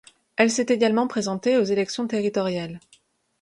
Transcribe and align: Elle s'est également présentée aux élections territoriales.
Elle 0.35 0.49
s'est 0.49 0.65
également 0.69 1.05
présentée 1.05 1.57
aux 1.57 1.63
élections 1.63 2.07
territoriales. 2.07 2.79